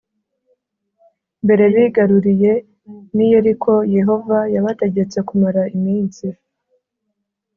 Mbere 1.43 1.63
bigaruriye 1.75 2.53
ni 3.15 3.25
yeriko 3.31 3.73
yehova 3.95 4.39
yabategetse 4.55 5.17
kumara 5.27 5.61
iminsi 5.77 6.25